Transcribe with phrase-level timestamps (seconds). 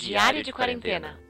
[0.00, 1.20] Diário de Quarentena.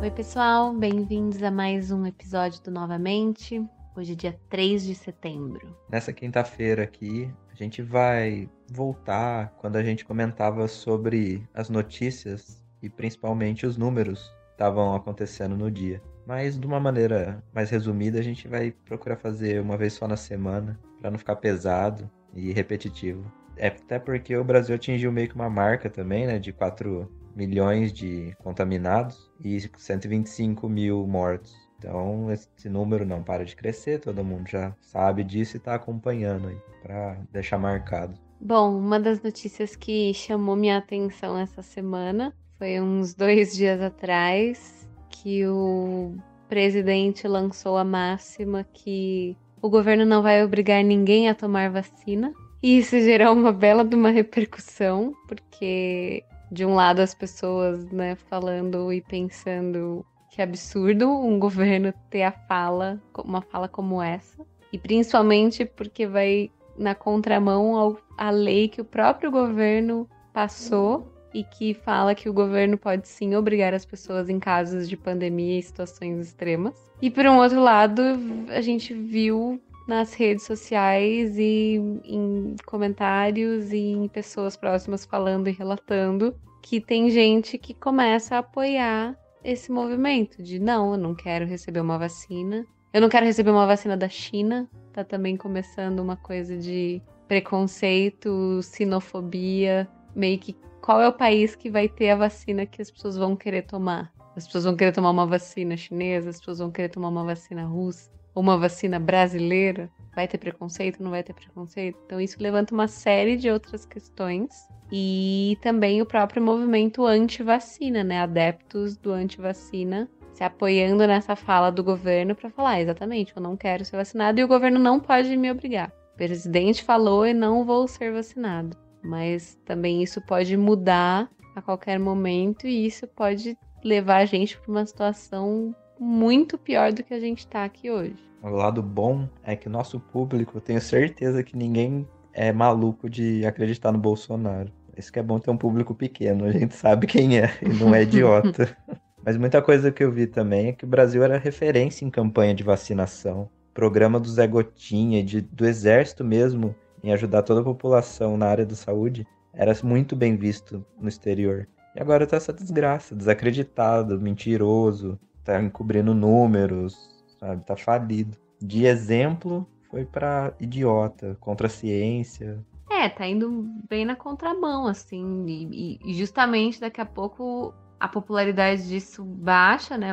[0.00, 3.64] Oi, pessoal, bem-vindos a mais um episódio do Novamente.
[3.96, 5.76] Hoje é dia 3 de setembro.
[5.88, 12.90] Nessa quinta-feira aqui, a gente vai voltar quando a gente comentava sobre as notícias e
[12.90, 16.02] principalmente os números que estavam acontecendo no dia.
[16.26, 20.16] Mas de uma maneira mais resumida, a gente vai procurar fazer uma vez só na
[20.16, 23.24] semana, para não ficar pesado e repetitivo.
[23.58, 27.92] É até porque o Brasil atingiu meio que uma marca também, né, de 4 milhões
[27.92, 31.54] de contaminados e 125 mil mortos.
[31.78, 36.48] Então, esse número não para de crescer, todo mundo já sabe disso e está acompanhando
[36.48, 38.18] aí, para deixar marcado.
[38.40, 44.88] Bom, uma das notícias que chamou minha atenção essa semana foi uns dois dias atrás
[45.08, 46.16] que o
[46.48, 52.32] presidente lançou a máxima que o governo não vai obrigar ninguém a tomar vacina.
[52.62, 58.16] E isso gerou uma bela de uma repercussão, porque de um lado as pessoas, né,
[58.28, 64.78] falando e pensando que absurdo um governo ter a fala, uma fala como essa, e
[64.78, 71.74] principalmente porque vai na contramão ao, à lei que o próprio governo passou e que
[71.74, 76.18] fala que o governo pode sim obrigar as pessoas em casos de pandemia e situações
[76.26, 76.74] extremas.
[77.00, 78.02] E por um outro lado,
[78.48, 85.52] a gente viu nas redes sociais e em comentários e em pessoas próximas falando e
[85.52, 91.46] relatando que tem gente que começa a apoiar esse movimento de não, eu não quero
[91.46, 92.66] receber uma vacina.
[92.92, 94.68] Eu não quero receber uma vacina da China.
[94.92, 101.70] Tá também começando uma coisa de preconceito, sinofobia, meio que qual é o país que
[101.70, 104.12] vai ter a vacina que as pessoas vão querer tomar?
[104.36, 107.64] As pessoas vão querer tomar uma vacina chinesa, as pessoas vão querer tomar uma vacina
[107.64, 108.10] russa,
[108.40, 109.90] uma vacina brasileira.
[110.14, 111.02] Vai ter preconceito?
[111.02, 111.98] Não vai ter preconceito?
[112.06, 114.68] Então, isso levanta uma série de outras questões.
[114.90, 118.20] E também o próprio movimento anti-vacina, né?
[118.20, 123.56] Adeptos do anti-vacina se apoiando nessa fala do governo para falar ah, exatamente, eu não
[123.56, 125.92] quero ser vacinado e o governo não pode me obrigar.
[126.14, 131.98] O presidente falou e não vou ser vacinado mas também isso pode mudar a qualquer
[131.98, 137.20] momento e isso pode levar a gente para uma situação muito pior do que a
[137.20, 138.16] gente está aqui hoje.
[138.42, 143.44] O lado bom é que o nosso público, tenho certeza que ninguém é maluco de
[143.44, 144.70] acreditar no Bolsonaro.
[144.96, 147.94] Isso que é bom ter um público pequeno, a gente sabe quem é e não
[147.94, 148.76] é idiota.
[149.24, 152.54] Mas muita coisa que eu vi também é que o Brasil era referência em campanha
[152.54, 153.48] de vacinação.
[153.74, 158.66] Programa do Zé Gotinha, de, do Exército mesmo, em ajudar toda a população na área
[158.66, 161.68] da saúde, era muito bem visto no exterior.
[161.94, 165.18] E agora tá essa desgraça, desacreditado, mentiroso,
[165.52, 166.94] tá encobrindo números,
[167.38, 167.64] sabe?
[167.64, 168.36] Tá falido.
[168.60, 172.64] De exemplo, foi para idiota, contra a ciência.
[172.90, 178.88] É, tá indo bem na contramão, assim, e, e justamente daqui a pouco a popularidade
[178.88, 180.10] disso baixa, né?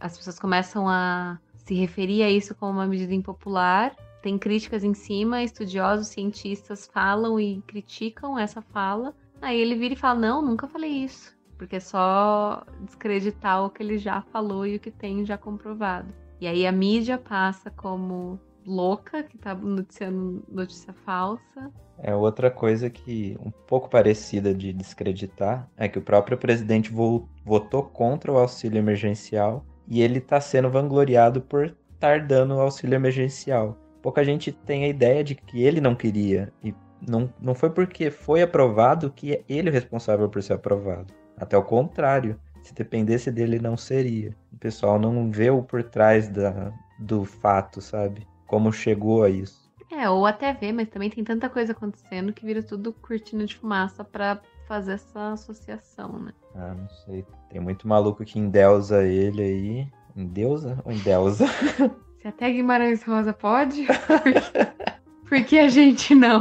[0.00, 4.94] As pessoas começam a se referir a isso como uma medida impopular tem críticas em
[4.94, 9.14] cima, estudiosos, cientistas falam e criticam essa fala.
[9.40, 11.36] Aí ele vira e fala: Não, nunca falei isso.
[11.58, 16.14] Porque é só descreditar o que ele já falou e o que tem já comprovado.
[16.40, 21.72] E aí a mídia passa como louca, que tá noticiando notícia falsa.
[21.98, 26.92] É outra coisa que um pouco parecida de descreditar é que o próprio presidente
[27.44, 32.94] votou contra o auxílio emergencial e ele está sendo vangloriado por estar dando o auxílio
[32.94, 36.52] emergencial pouca gente tem a ideia de que ele não queria.
[36.62, 36.74] E
[37.06, 41.12] não, não foi porque foi aprovado que é ele o responsável por ser aprovado.
[41.40, 42.38] Até o contrário.
[42.62, 44.36] Se dependesse dele, não seria.
[44.52, 48.26] O pessoal não vê o por trás da, do fato, sabe?
[48.46, 49.68] Como chegou a isso.
[49.90, 53.56] É, ou até vê, mas também tem tanta coisa acontecendo que vira tudo cortina de
[53.56, 56.32] fumaça para fazer essa associação, né?
[56.54, 57.24] Ah, não sei.
[57.48, 59.88] Tem muito maluco que endeusa ele aí.
[60.14, 61.46] Endeusa ou endeusa?
[62.20, 63.86] Se até Guimarães Rosa pode,
[65.28, 66.40] por que a gente não?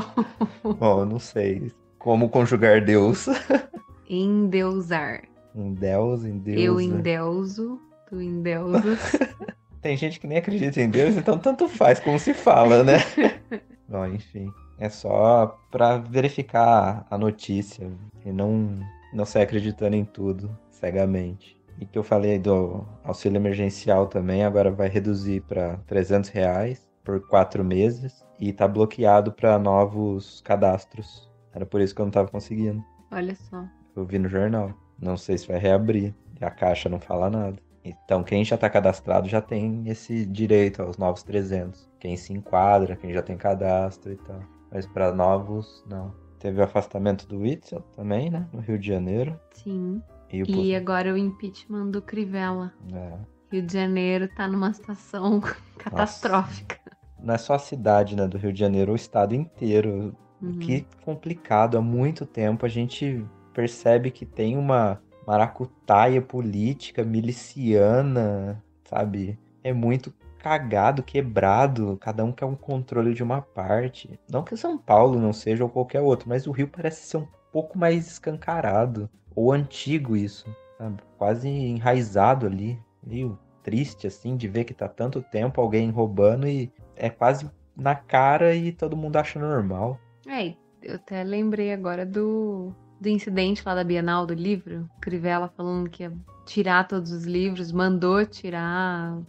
[0.64, 1.72] Bom, eu não sei.
[2.00, 3.28] Como conjugar Deus?
[4.10, 5.24] Endeusar.
[5.56, 6.62] Endeus, endeusa.
[6.62, 9.00] Eu endeuso, tu endeusas.
[9.82, 12.98] Tem gente que nem acredita em Deus, então tanto faz como se fala, né?
[13.88, 14.52] Bom, enfim.
[14.80, 17.90] É só para verificar a notícia
[18.24, 18.80] e não,
[19.14, 21.58] não sair acreditando em tudo cegamente.
[21.80, 27.20] E que eu falei do auxílio emergencial também, agora vai reduzir para 300 reais por
[27.28, 31.30] quatro meses e tá bloqueado para novos cadastros.
[31.54, 32.84] Era por isso que eu não tava conseguindo.
[33.12, 33.66] Olha só.
[34.00, 34.74] Eu vi no jornal.
[35.00, 36.14] Não sei se vai reabrir.
[36.40, 37.58] E a caixa não fala nada.
[37.84, 41.90] Então, quem já está cadastrado já tem esse direito aos novos 300.
[42.00, 44.40] Quem se enquadra, quem já tem cadastro e tal.
[44.72, 46.14] Mas para novos, não.
[46.40, 48.46] Teve o afastamento do Witzel também, né?
[48.52, 49.40] No Rio de Janeiro.
[49.54, 50.02] Sim.
[50.32, 52.74] E, o E agora o impeachment do Crivella.
[52.94, 53.14] é.
[53.50, 55.42] Rio de Janeiro tá numa situação
[55.80, 56.78] catastrófica.
[57.18, 60.14] Não é só a cidade, né, do Rio de Janeiro, o estado inteiro.
[60.42, 60.60] Uhum.
[60.60, 61.78] Que complicado.
[61.78, 63.26] Há muito tempo a gente
[63.58, 69.40] percebe que tem uma maracutaia política miliciana, sabe?
[69.64, 71.98] É muito cagado, quebrado.
[72.00, 74.20] Cada um quer um controle de uma parte.
[74.32, 77.28] Não que São Paulo não seja ou qualquer outro, mas o Rio parece ser um
[77.52, 79.10] pouco mais escancarado.
[79.36, 80.46] Ou antigo isso,
[80.78, 81.02] sabe?
[81.18, 82.80] Quase enraizado ali.
[83.04, 87.96] Meio triste, assim, de ver que tá tanto tempo alguém roubando e é quase na
[87.96, 90.00] cara e todo mundo acha normal.
[90.28, 94.90] É, eu até lembrei agora do, do incidente lá da Bienal do livro.
[95.02, 96.14] Crivella falando que ia
[96.46, 99.20] tirar todos os livros, mandou tirar,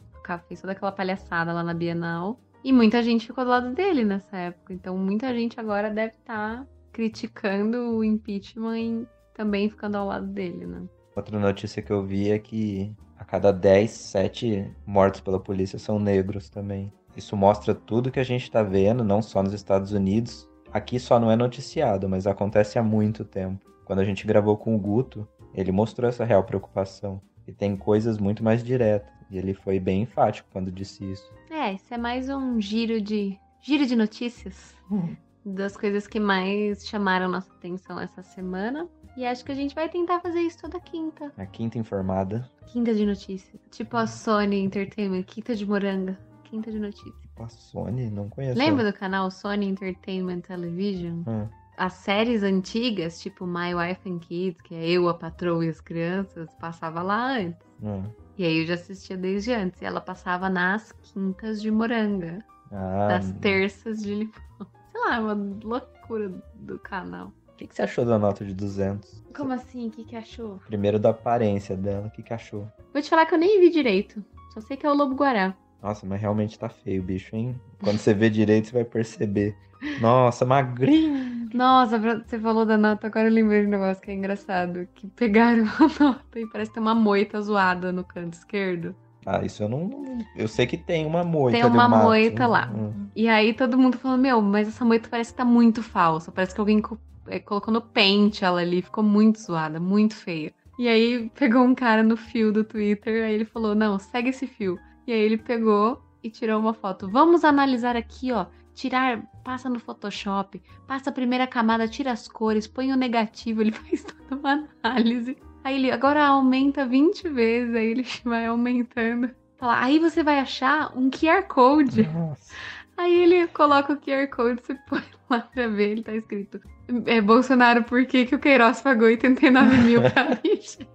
[0.49, 2.39] fez toda aquela palhaçada lá na Bienal.
[2.65, 4.73] E muita gente ficou do lado dele nessa época.
[4.73, 10.67] Então muita gente agora deve estar criticando o impeachment e também ficando ao lado dele,
[10.67, 10.83] né?
[11.15, 15.99] Outra notícia que eu vi é que a cada 10, 7 mortos pela polícia são
[15.99, 16.93] negros também.
[17.17, 20.49] Isso mostra tudo que a gente tá vendo, não só nos Estados Unidos.
[20.73, 23.65] Aqui só não é noticiado, mas acontece há muito tempo.
[23.85, 27.21] Quando a gente gravou com o Guto, ele mostrou essa real preocupação.
[27.47, 29.11] E tem coisas muito mais diretas.
[29.31, 31.33] E ele foi bem enfático quando disse isso.
[31.51, 34.75] É, isso é mais um giro de giro de notícias
[35.45, 38.89] das coisas que mais chamaram nossa atenção essa semana.
[39.17, 41.33] E acho que a gente vai tentar fazer isso toda quinta.
[41.37, 42.49] A quinta informada.
[42.67, 43.61] Quinta de notícias.
[43.71, 46.19] Tipo a Sony Entertainment, quinta de moranga.
[46.45, 47.28] Quinta de notícias.
[47.45, 48.59] A Sony, não conheço.
[48.59, 51.23] Lembra do canal Sony Entertainment Television?
[51.27, 55.69] Hum, As séries antigas, tipo My Wife and Kids, que é eu, a patroa e
[55.69, 57.67] as crianças, passava lá antes.
[57.83, 58.05] hum.
[58.37, 59.81] E aí eu já assistia desde antes.
[59.83, 62.39] E ela passava nas quintas de moranga.
[62.71, 64.33] Ah, das terças de limão.
[64.93, 65.35] Sei lá, uma
[65.65, 67.33] loucura do canal.
[67.49, 69.25] o que, que você achou da nota de 200?
[69.37, 69.89] Como assim?
[69.89, 70.61] O que, que achou?
[70.67, 72.69] Primeiro da aparência dela, o que, que achou?
[72.93, 74.25] Vou te falar que eu nem vi direito.
[74.55, 75.55] Só sei que é o Lobo Guará.
[75.83, 77.59] Nossa, mas realmente tá feio o bicho, hein?
[77.83, 79.57] Quando você vê direito, você vai perceber.
[80.01, 81.49] Nossa, magrinho.
[81.55, 84.89] Nossa, você falou da nota, agora eu lembrei de um negócio que é engraçado.
[84.95, 88.95] Que pegaram a nota e parece ter uma moita zoada no canto esquerdo.
[89.25, 89.91] Ah, isso eu não.
[90.35, 91.59] Eu sei que tem uma moita.
[91.59, 92.05] Tem uma mato.
[92.05, 92.71] moita lá.
[92.75, 93.07] Hum.
[93.15, 96.33] E aí todo mundo falou, meu, mas essa moita parece que tá muito falsa.
[96.33, 96.83] Parece que alguém
[97.29, 98.83] é, colocou no pente ela ali.
[98.83, 100.53] Ficou muito zoada, muito feia.
[100.79, 104.47] E aí pegou um cara no fio do Twitter, aí ele falou, não, segue esse
[104.47, 104.79] fio.
[105.09, 107.09] E aí ele pegou e tirou uma foto.
[107.09, 108.45] Vamos analisar aqui, ó.
[108.75, 113.73] Tirar, passa no Photoshop, passa a primeira camada, tira as cores, põe o negativo, ele
[113.73, 115.39] faz toda uma análise.
[115.65, 119.31] Aí ele agora aumenta 20 vezes, aí ele vai aumentando.
[119.57, 122.03] Fala, aí você vai achar um QR Code.
[122.07, 122.55] Nossa.
[122.99, 125.01] Aí ele coloca o QR Code, você põe
[125.31, 126.61] lá pra ver, ele tá escrito.
[127.07, 130.89] É Bolsonaro, por que, que o Queiroz pagou 89 mil pra Michelle?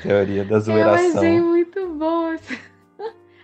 [0.00, 1.18] Teoria da Eu zoeiração.
[1.18, 2.36] achei muito bom.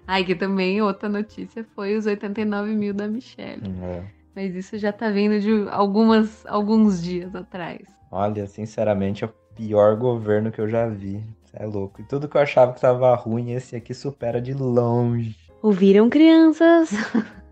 [0.08, 3.62] Ai, que também outra notícia foi os 89 mil da Michelle.
[3.82, 4.04] É.
[4.34, 7.82] Mas isso já tá vindo de algumas, alguns dias atrás.
[8.10, 11.22] Olha, sinceramente, é o pior governo que eu já vi.
[11.44, 12.00] Você é louco.
[12.00, 15.36] E tudo que eu achava que tava ruim, esse aqui supera de longe.
[15.60, 16.90] Ouviram, crianças?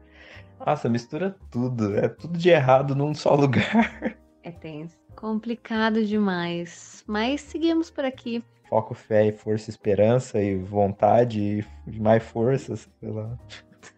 [0.64, 1.94] Nossa, mistura tudo.
[1.94, 4.16] É tudo de errado num só lugar.
[4.42, 4.96] É tenso.
[5.14, 7.04] Complicado demais.
[7.06, 8.42] Mas seguimos por aqui.
[8.68, 13.38] Foco, fé e força, esperança e vontade e mais força, sei lá.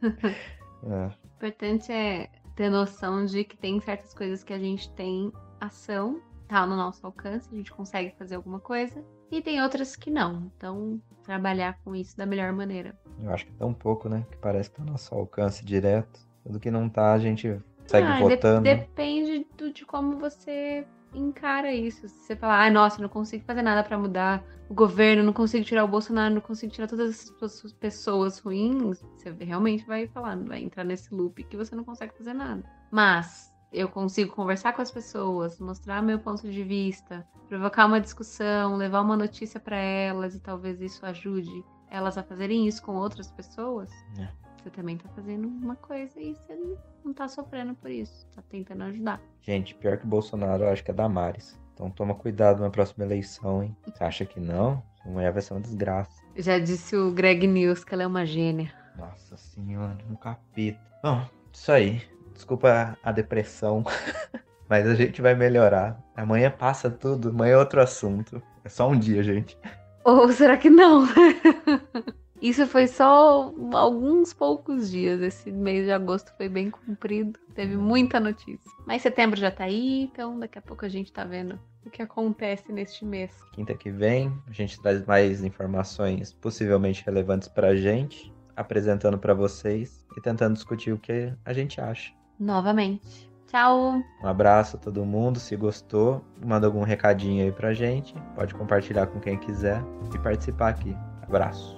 [0.85, 1.07] É.
[1.07, 1.13] O
[1.47, 6.65] importante é ter noção de que tem certas coisas que a gente tem ação, tá
[6.65, 10.51] no nosso alcance, a gente consegue fazer alguma coisa, e tem outras que não.
[10.57, 12.97] Então, trabalhar com isso da melhor maneira.
[13.21, 14.25] Eu acho que é tão pouco, né?
[14.31, 16.21] Que parece que tá no nosso alcance direto.
[16.45, 18.63] Tudo que não tá, a gente segue Ah, de- votando.
[18.63, 20.87] depende do- de como você
[21.19, 22.09] encara isso.
[22.09, 25.85] Você falar, ai, nossa, não consigo fazer nada pra mudar o governo, não consigo tirar
[25.85, 30.85] o Bolsonaro, não consigo tirar todas essas pessoas- ruins, você realmente vai falar, vai entrar
[30.85, 32.63] nesse loop que você não consegue fazer nada.
[32.91, 38.77] Mas eu consigo conversar com as pessoas, mostrar meu ponto de vista, provocar uma discussão,
[38.77, 43.31] levar uma notícia pra elas e talvez isso ajude elas a fazerem isso com outras
[43.31, 43.91] pessoas.
[44.19, 44.48] É.
[44.59, 46.59] Você também tá fazendo uma coisa e você
[47.05, 48.27] não tá sofrendo por isso.
[48.35, 49.21] Tá tentando ajudar.
[49.41, 51.59] Gente, pior que o Bolsonaro, eu acho que é Damares.
[51.75, 53.77] Então toma cuidado na próxima eleição, hein?
[53.87, 54.83] Você acha que não?
[54.99, 56.23] Essa mulher vai ser uma desgraça.
[56.37, 58.73] Já disse o Greg News que ela é uma gênia.
[58.97, 60.81] Nossa senhora, um capeta.
[61.03, 62.03] Bom, isso aí.
[62.35, 63.85] Desculpa a depressão.
[64.69, 65.99] Mas a gente vai melhorar.
[66.17, 68.43] Amanhã passa tudo, amanhã é outro assunto.
[68.65, 69.57] É só um dia, gente.
[70.05, 71.07] Ou será que não?
[72.41, 75.21] Isso foi só alguns poucos dias.
[75.21, 77.39] Esse mês de agosto foi bem comprido.
[77.55, 78.71] Teve muita notícia.
[78.87, 82.03] Mas setembro já tá aí, então daqui a pouco a gente tá vendo o que
[82.03, 83.31] acontece neste mês.
[83.53, 90.07] Quinta que vem, a gente traz mais informações possivelmente relevantes pra gente, apresentando para vocês
[90.17, 92.13] e tentando discutir o que a gente acha.
[92.39, 93.29] Novamente.
[93.49, 94.03] Tchau!
[94.23, 95.41] Um abraço a todo mundo.
[95.41, 98.15] Se gostou, manda algum recadinho aí pra gente.
[98.35, 99.83] Pode compartilhar com quem quiser
[100.15, 100.95] e participar aqui.
[101.23, 101.78] Abraço.